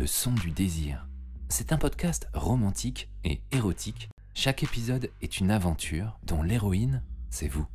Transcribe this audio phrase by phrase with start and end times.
[0.00, 1.06] Le son du désir.
[1.50, 4.08] C'est un podcast romantique et érotique.
[4.32, 7.68] Chaque épisode est une aventure dont l'héroïne, c'est vous.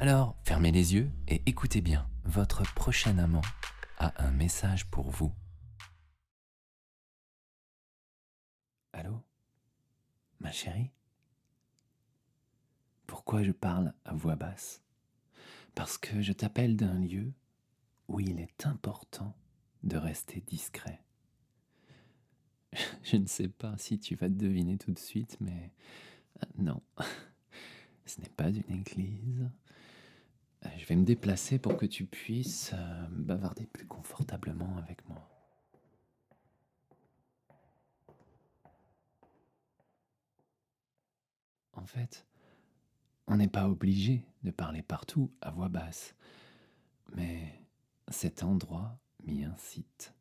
[0.00, 2.08] Alors, fermez les yeux et écoutez bien.
[2.24, 3.42] Votre prochain amant
[3.98, 5.30] a un message pour vous.
[8.94, 9.22] Allô?
[10.40, 10.90] Ma chérie?
[13.06, 14.80] Pourquoi je parle à voix basse?
[15.74, 17.30] Parce que je t'appelle d'un lieu
[18.08, 19.36] où il est important
[19.82, 21.02] de rester discret.
[23.10, 25.72] Je ne sais pas si tu vas deviner tout de suite, mais
[26.42, 26.82] euh, non,
[28.06, 29.48] ce n'est pas une église.
[30.66, 35.26] Euh, Je vais me déplacer pour que tu puisses euh, bavarder plus confortablement avec moi.
[41.72, 42.26] En fait,
[43.26, 46.14] on n'est pas obligé de parler partout à voix basse,
[47.14, 47.62] mais
[48.10, 50.12] cet endroit m'y incite.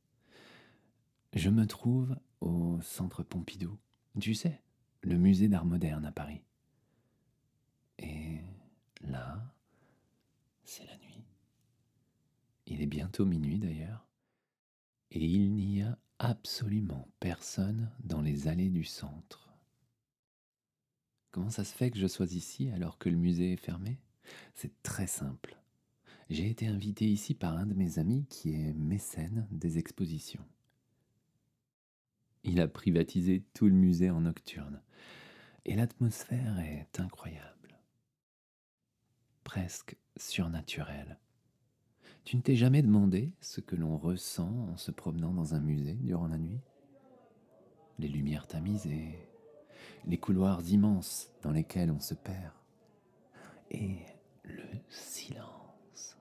[1.33, 3.77] Je me trouve au centre Pompidou,
[4.19, 4.61] tu sais,
[5.01, 6.41] le musée d'art moderne à Paris.
[7.99, 8.39] Et
[9.01, 9.53] là,
[10.63, 11.25] c'est la nuit.
[12.65, 14.07] Il est bientôt minuit d'ailleurs.
[15.11, 19.53] Et il n'y a absolument personne dans les allées du centre.
[21.31, 23.99] Comment ça se fait que je sois ici alors que le musée est fermé?
[24.55, 25.57] C'est très simple.
[26.29, 30.45] J'ai été invité ici par un de mes amis qui est mécène des expositions.
[32.49, 34.81] Il a privatisé tout le musée en nocturne.
[35.65, 37.77] Et l'atmosphère est incroyable.
[39.43, 41.19] Presque surnaturelle.
[42.23, 45.95] Tu ne t'es jamais demandé ce que l'on ressent en se promenant dans un musée
[45.95, 46.61] durant la nuit?
[47.99, 49.19] Les lumières tamisées,
[50.05, 52.53] les couloirs immenses dans lesquels on se perd,
[53.71, 53.97] et
[54.43, 56.17] le silence.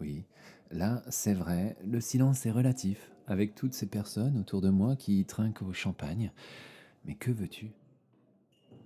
[0.00, 0.26] Oui,
[0.72, 5.24] là, c'est vrai, le silence est relatif, avec toutes ces personnes autour de moi qui
[5.24, 6.32] trinquent au champagne.
[7.04, 7.72] Mais que veux-tu?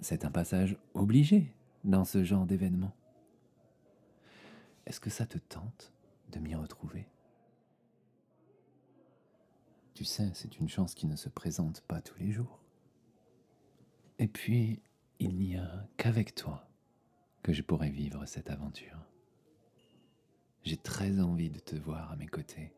[0.00, 1.54] C'est un passage obligé
[1.84, 2.94] dans ce genre d'événement.
[4.86, 5.92] Est-ce que ça te tente
[6.32, 7.08] de m'y retrouver?
[9.94, 12.60] Tu sais, c'est une chance qui ne se présente pas tous les jours.
[14.18, 14.82] Et puis,
[15.18, 16.68] il n'y a qu'avec toi
[17.42, 18.98] que je pourrais vivre cette aventure.
[20.66, 22.72] J'ai très envie de te voir à mes côtés.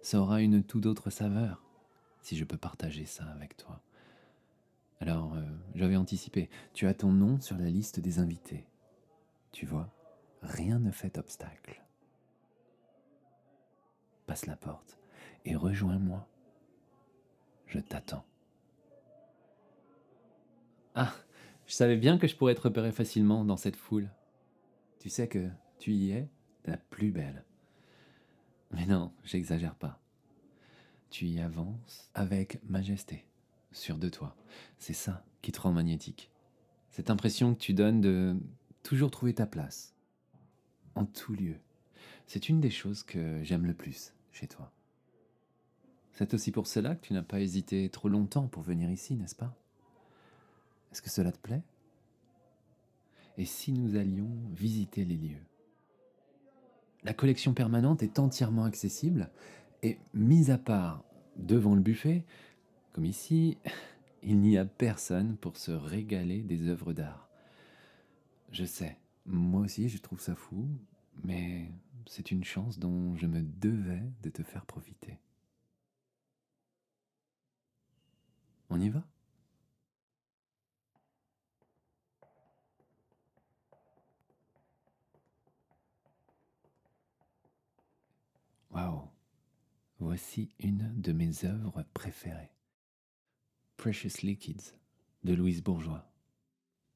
[0.00, 1.62] Ça aura une toute autre saveur
[2.22, 3.82] si je peux partager ça avec toi.
[4.98, 5.44] Alors, euh,
[5.74, 6.48] j'avais anticipé.
[6.72, 8.66] Tu as ton nom sur la liste des invités.
[9.52, 9.94] Tu vois,
[10.40, 11.84] rien ne fait obstacle.
[14.26, 14.96] Passe la porte
[15.44, 16.26] et rejoins-moi.
[17.66, 18.24] Je t'attends.
[20.94, 21.12] Ah,
[21.66, 24.08] je savais bien que je pourrais te repérer facilement dans cette foule.
[25.00, 26.30] Tu sais que tu y es
[26.68, 27.44] la plus belle.
[28.72, 30.00] Mais non, j'exagère pas.
[31.10, 33.26] Tu y avances avec majesté,
[33.72, 34.36] sûr de toi.
[34.78, 36.30] C'est ça qui te rend magnétique.
[36.90, 38.36] Cette impression que tu donnes de
[38.82, 39.94] toujours trouver ta place,
[40.94, 41.56] en tout lieu.
[42.26, 44.72] C'est une des choses que j'aime le plus chez toi.
[46.12, 49.36] C'est aussi pour cela que tu n'as pas hésité trop longtemps pour venir ici, n'est-ce
[49.36, 49.56] pas?
[50.90, 51.62] Est-ce que cela te plaît?
[53.36, 55.47] Et si nous allions visiter les lieux?
[57.08, 59.30] La collection permanente est entièrement accessible
[59.82, 61.02] et, mis à part
[61.36, 62.22] devant le buffet,
[62.92, 63.56] comme ici,
[64.22, 67.30] il n'y a personne pour se régaler des œuvres d'art.
[68.52, 70.68] Je sais, moi aussi je trouve ça fou,
[71.24, 71.70] mais
[72.04, 75.18] c'est une chance dont je me devais de te faire profiter.
[78.68, 79.02] On y va?
[88.78, 89.08] Waouh
[89.98, 92.52] Voici une de mes œuvres préférées.
[93.76, 94.72] Precious Liquids
[95.24, 96.08] de Louise Bourgeois.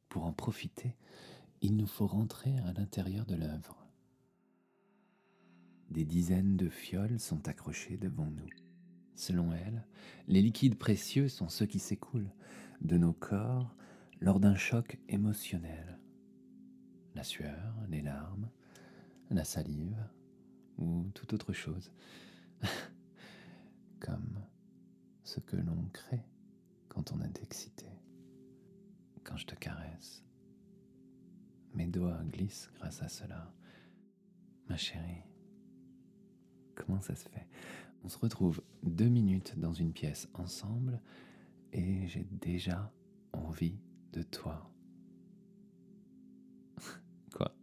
[0.09, 0.95] Pour en profiter,
[1.61, 3.85] il nous faut rentrer à l'intérieur de l'œuvre.
[5.91, 8.49] Des dizaines de fioles sont accrochées devant nous.
[9.17, 9.85] Selon elle,
[10.29, 12.33] les liquides précieux sont ceux qui s'écoulent
[12.81, 13.75] de nos corps
[14.21, 15.99] lors d'un choc émotionnel.
[17.17, 18.51] La sueur, les larmes,
[19.31, 19.99] la salive,
[20.83, 21.93] ou toute autre chose,
[24.01, 24.41] comme
[25.23, 26.25] ce que l'on crée
[26.89, 27.87] quand on est excité.
[29.25, 30.25] Quand je te caresse,
[31.75, 33.55] mes doigts glissent grâce à cela.
[34.69, 35.23] Ma chérie,
[36.75, 37.47] comment ça se fait?
[38.05, 41.01] On se retrouve deux minutes dans une pièce ensemble
[41.73, 42.93] et j'ai déjà
[43.33, 43.79] envie
[44.13, 44.71] de toi.
[47.35, 47.55] Quoi?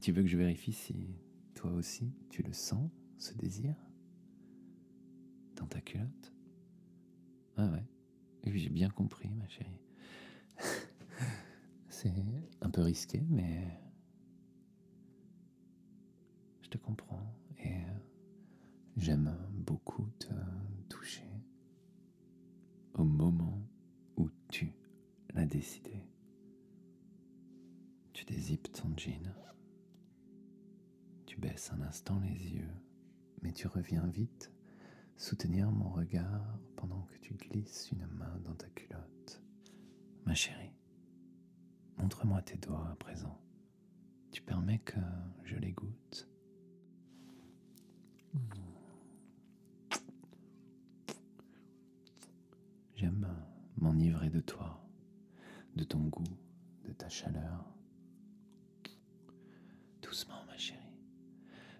[0.00, 1.16] Tu veux que je vérifie si
[1.64, 3.74] Toi aussi, tu le sens, ce désir
[5.56, 6.34] Dans ta culotte?
[7.56, 7.82] Ah ouais.
[8.44, 9.80] Oui, j'ai bien compris, ma chérie.
[11.88, 12.12] C'est
[12.60, 13.80] un peu risqué, mais
[16.60, 17.80] je te comprends et
[18.98, 20.34] j'aime beaucoup te
[20.90, 21.32] toucher
[22.92, 23.66] au moment
[24.18, 24.74] où tu
[25.32, 26.04] l'as décidé.
[28.12, 29.43] Tu dézippes ton jean.
[31.44, 32.74] Tu baisses un instant les yeux,
[33.42, 34.50] mais tu reviens vite
[35.14, 39.42] soutenir mon regard pendant que tu glisses une main dans ta culotte.
[40.24, 40.72] Ma chérie,
[41.98, 43.38] montre-moi tes doigts à présent.
[44.32, 44.98] Tu permets que
[45.42, 46.30] je les goûte.
[52.94, 53.28] J'aime
[53.76, 54.82] m'enivrer de toi,
[55.76, 56.38] de ton goût,
[56.86, 57.66] de ta chaleur.
[60.00, 60.43] Doucement.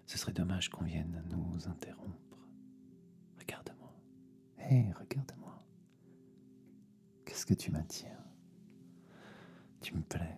[0.05, 2.37] Ce serait dommage qu'on vienne nous interrompre.
[3.39, 3.93] Regarde-moi.
[4.59, 5.63] Hé, regarde-moi.
[7.25, 8.23] Qu'est-ce que tu m'attires
[9.81, 10.37] Tu me plais.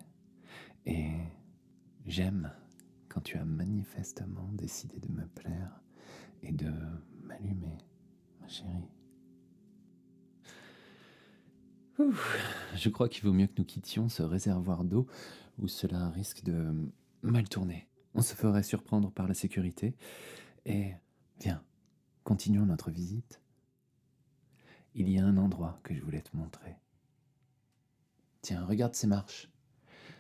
[0.86, 1.12] Et
[2.06, 2.52] j'aime
[3.10, 5.82] quand tu as manifestement décidé de me plaire
[6.44, 6.72] et de
[7.24, 7.78] m'allumer,
[8.40, 8.90] ma chérie.
[12.76, 15.08] je crois qu'il vaut mieux que nous quittions ce réservoir d'eau
[15.58, 16.74] où cela risque de
[17.22, 17.88] mal tourner.
[18.18, 19.96] On se ferait surprendre par la sécurité.
[20.66, 20.96] Et
[21.40, 21.64] viens,
[22.24, 23.40] continuons notre visite.
[24.96, 26.76] Il y a un endroit que je voulais te montrer.
[28.42, 29.52] Tiens, regarde ces marches.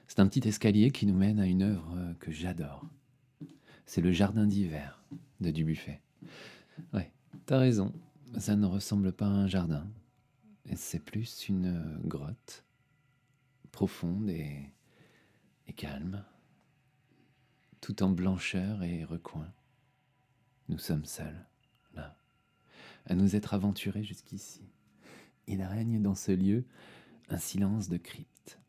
[0.07, 2.85] C'est un petit escalier qui nous mène à une œuvre que j'adore.
[3.87, 5.03] C'est le jardin d'hiver
[5.39, 6.03] de Dubuffet.
[6.93, 7.11] Ouais,
[7.47, 7.91] t'as raison.
[8.37, 9.89] Ça ne ressemble pas à un jardin.
[10.75, 12.63] C'est plus une grotte
[13.71, 14.71] profonde et,
[15.65, 16.23] et calme
[17.87, 19.49] tout en blancheur et recoin.
[20.67, 21.47] Nous sommes seuls,
[21.93, 22.17] là,
[23.05, 24.69] à nous être aventurés jusqu'ici.
[25.47, 26.65] Il règne dans ce lieu
[27.29, 28.59] un silence de crypte.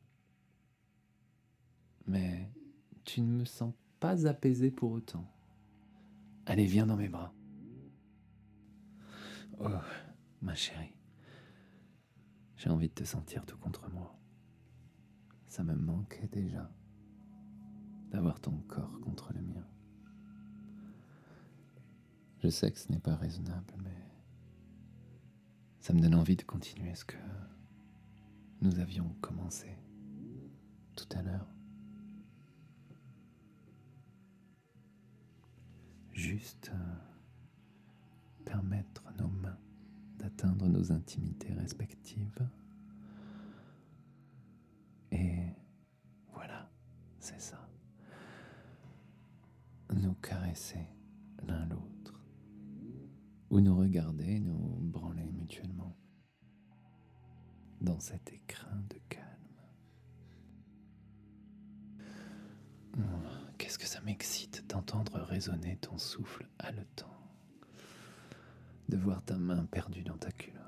[2.07, 2.49] Mais
[3.05, 5.29] tu ne me sens pas apaisé pour autant.
[6.47, 7.35] Allez, viens dans mes bras.
[9.59, 9.69] Oh,
[10.43, 10.95] ma chérie,
[12.57, 14.17] j'ai envie de te sentir tout contre moi.
[15.49, 16.71] Ça me manquait déjà
[18.11, 19.67] d'avoir ton corps contre le mien.
[22.43, 24.09] Je sais que ce n'est pas raisonnable, mais
[25.81, 27.17] ça me donne envie de continuer ce que
[28.61, 29.77] nous avions commencé
[30.95, 31.47] tout à l'heure.
[36.13, 39.59] Juste euh, permettre nos mains
[40.19, 42.49] d'atteindre nos intimités respectives.
[45.13, 45.55] Et
[46.33, 46.69] voilà,
[47.21, 47.58] c'est ça
[49.95, 50.87] nous caresser
[51.47, 52.23] l'un l'autre,
[53.51, 55.97] ou nous regarder, nous branler mutuellement.
[57.81, 59.25] Dans cet écrin de calme.
[63.57, 67.17] Qu'est-ce que ça m'excite d'entendre résonner ton souffle haletant,
[68.89, 70.59] de voir ta main perdue dans ta culotte.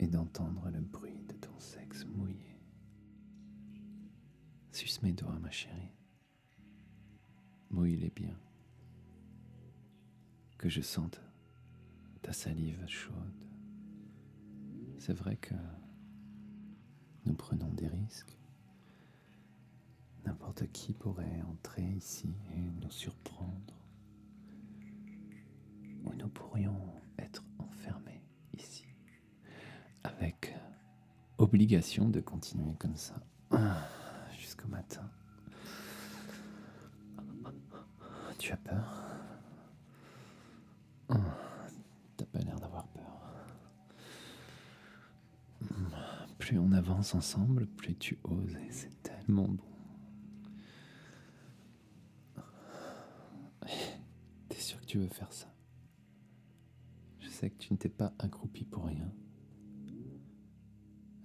[0.00, 2.60] Et d'entendre le bruit de ton sexe mouillé.
[4.72, 5.97] Suce mes doigts, ma chérie
[7.86, 8.36] il est bien.
[10.58, 11.20] Que je sente
[12.22, 13.14] ta salive chaude.
[14.98, 15.54] C'est vrai que
[17.24, 18.36] nous prenons des risques.
[20.24, 23.74] N'importe qui pourrait entrer ici et nous surprendre.
[26.04, 28.86] Ou nous pourrions être enfermés ici.
[30.02, 30.54] Avec
[31.38, 33.14] obligation de continuer comme ça
[34.38, 35.08] jusqu'au matin.
[38.48, 39.04] Tu as peur
[42.16, 43.44] T'as pas l'air d'avoir peur.
[46.38, 49.64] Plus on avance ensemble, plus tu oses et c'est tellement bon.
[54.48, 55.52] T'es sûr que tu veux faire ça?
[57.20, 59.12] Je sais que tu ne t'es pas accroupi pour rien.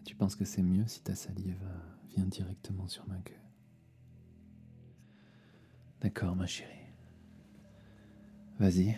[0.03, 1.65] Tu penses que c'est mieux si ta salive
[2.09, 3.39] vient directement sur ma queue?
[6.01, 6.82] D'accord, ma chérie.
[8.59, 8.95] Vas-y.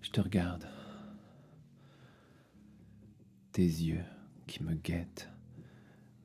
[0.00, 0.66] Je te regarde.
[3.52, 4.04] Tes yeux
[4.46, 5.28] qui me guettent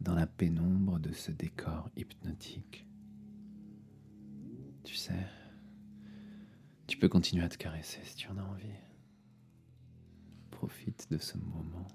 [0.02, 2.86] dans la pénombre de ce décor hypnotique.
[4.84, 5.28] Tu sais,
[6.88, 8.68] tu peux continuer à te caresser si tu en as envie.
[10.52, 11.88] Profite de ce moment.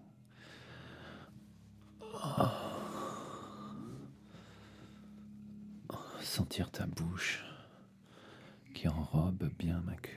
[6.22, 7.44] Sentir ta bouche
[8.88, 10.10] enrobe bien ma queue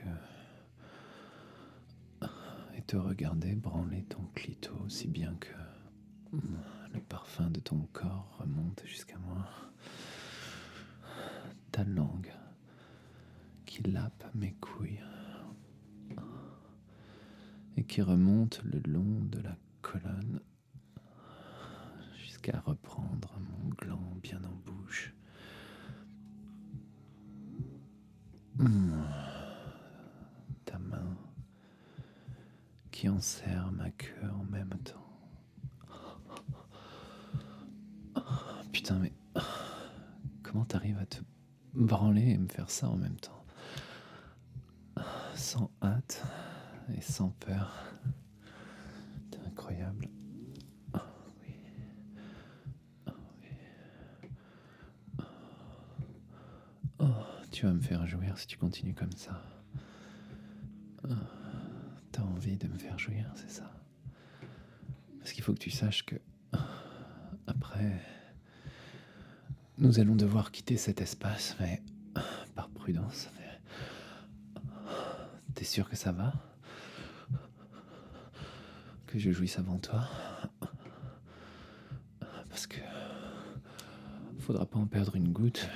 [2.76, 5.54] et te regarder branler ton clito si bien que
[6.92, 9.48] le parfum de ton corps remonte jusqu'à moi.
[11.72, 12.32] Ta langue
[13.66, 15.00] qui lappe mes couilles
[17.76, 20.40] et qui remonte le long de la colonne
[22.16, 25.14] jusqu'à reprendre mon gland bien en bouche.
[30.64, 31.16] Ta main
[32.90, 35.04] qui enserre ma queue en même temps.
[38.72, 39.12] Putain, mais
[40.42, 41.18] comment t'arrives à te
[41.72, 43.44] branler et me faire ça en même temps?
[45.36, 46.24] Sans hâte
[46.96, 47.72] et sans peur.
[49.30, 50.08] C'est incroyable.
[50.94, 50.98] Oh,
[51.42, 51.54] oui.
[53.06, 55.20] Oh, oui.
[56.98, 57.04] Oh,
[57.58, 59.42] tu vas me faire jouir si tu continues comme ça.
[61.02, 61.08] Oh,
[62.12, 63.68] T'as envie de me faire jouir, c'est ça
[65.18, 66.14] Parce qu'il faut que tu saches que
[67.48, 68.00] après,
[69.76, 71.82] nous allons devoir quitter cet espace, mais
[72.54, 73.28] par prudence.
[75.56, 76.32] T'es sûr que ça va?
[79.08, 80.08] Que je jouisse avant toi?
[82.50, 82.78] Parce que
[84.38, 85.68] faudra pas en perdre une goutte.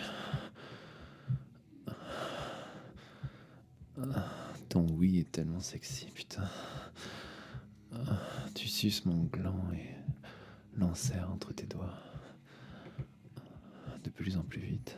[4.68, 6.48] Ton oui est tellement sexy, putain.
[8.54, 9.94] Tu suces mon gland et
[10.76, 11.94] l'enserres entre tes doigts.
[14.02, 14.96] De plus en plus vite.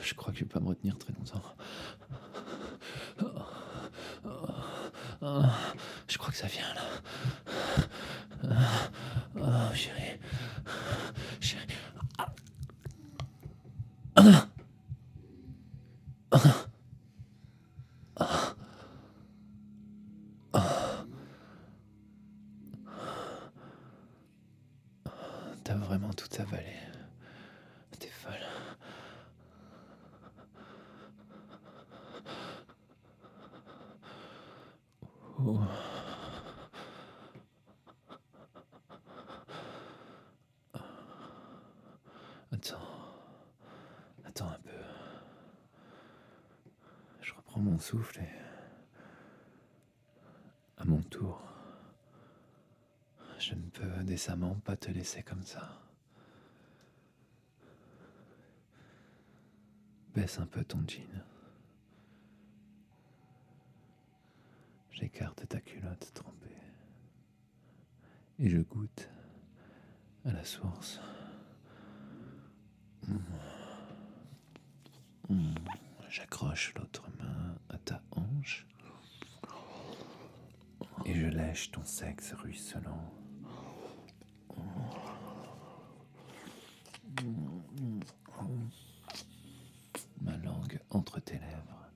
[0.00, 1.42] Je crois que je vais pas me retenir très longtemps.
[6.08, 6.82] Je crois que ça vient là.
[9.36, 10.18] Oh, chérie.
[11.40, 11.66] Chérie.
[25.72, 26.76] T'as vraiment tout avalé.
[27.98, 28.34] T'es folle.
[42.52, 42.76] Attends.
[44.26, 44.70] Attends un peu.
[47.22, 48.28] Je reprends mon souffle et.
[50.76, 51.40] À mon tour.
[53.42, 55.82] Je ne peux décemment pas te laisser comme ça.
[60.14, 61.24] Baisse un peu ton jean.
[64.92, 66.56] J'écarte ta culotte trempée.
[68.38, 69.10] Et je goûte
[70.24, 71.00] à la source.
[73.08, 73.16] Mm.
[75.30, 75.54] Mm.
[76.08, 78.68] J'accroche l'autre main à ta hanche.
[81.06, 83.12] Et je lèche ton sexe ruisselant.
[90.20, 91.90] Ma langue entre tes lèvres.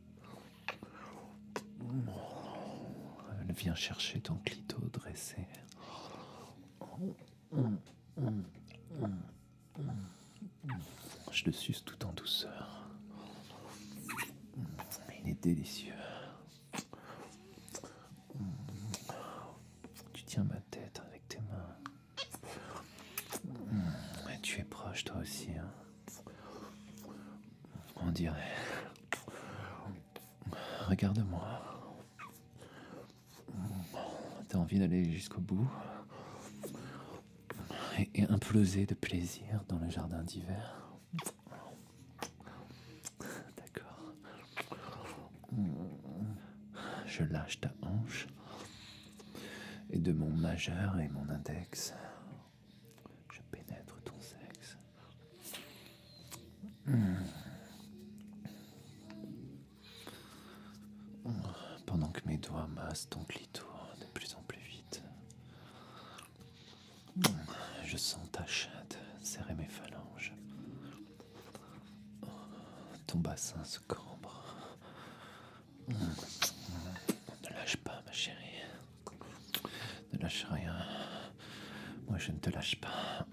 [3.75, 5.47] Chercher ton clito dressé.
[11.31, 12.89] Je le suce tout en douceur.
[15.23, 15.93] Il est délicieux.
[20.15, 21.77] Tu tiens ma tête avec tes mains.
[24.35, 25.51] Et tu es proche toi aussi.
[25.53, 25.71] hein.
[27.97, 28.55] On dirait.
[30.89, 31.76] Regarde-moi.
[34.57, 35.69] Envie d'aller jusqu'au bout
[37.99, 40.83] et, et imploser de plaisir dans le jardin d'hiver.
[43.57, 44.13] D'accord.
[47.07, 48.27] Je lâche ta hanche
[49.91, 51.95] et de mon majeur et mon index,
[53.33, 54.79] je pénètre ton sexe.
[61.87, 63.65] Pendant que mes doigts massent ton clito
[64.01, 65.03] de plus en plus vite.
[67.85, 70.35] Je sens ta chatte serrer mes phalanges.
[73.07, 74.43] Ton bassin se cambre.
[75.89, 78.63] Ne lâche pas, ma chérie.
[80.15, 80.75] Ne lâche rien.
[82.09, 83.27] Moi, je ne te lâche pas.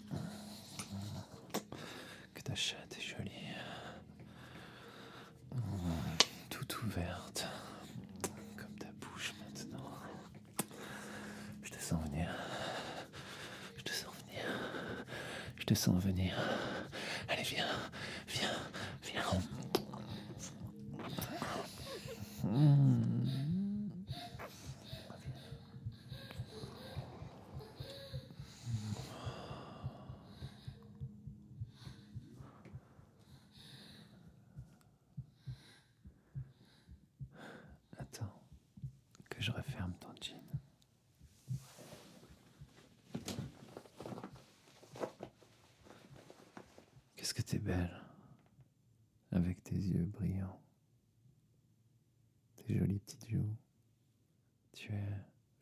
[2.34, 3.56] Que ta chatte est jolie.
[6.50, 7.48] Toute ouverte.
[8.58, 9.90] Comme ta bouche maintenant.
[11.64, 12.30] Je te sens venir.
[13.78, 14.44] Je te sens venir.
[15.56, 16.36] Je te sens venir.
[17.30, 17.66] Allez, viens,
[18.28, 18.60] viens,
[19.02, 19.24] viens.
[37.98, 38.34] Attends,
[39.30, 40.38] que je referme ton jean.
[47.16, 47.58] Qu'est-ce que t'es
[49.32, 50.62] avec tes yeux brillants,
[52.56, 53.56] tes jolies petites joues.
[54.74, 55.18] Tu es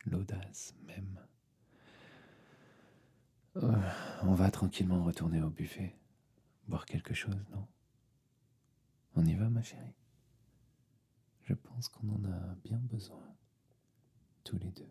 [0.06, 1.20] l'audace même.
[3.56, 3.90] Euh,
[4.22, 5.94] on va tranquillement retourner au buffet,
[6.68, 7.66] boire quelque chose, non?
[9.14, 9.94] On y va, ma chérie?
[11.42, 13.22] Je pense qu'on en a bien besoin,
[14.44, 14.90] tous les deux.